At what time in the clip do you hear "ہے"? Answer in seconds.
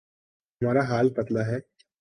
1.47-1.59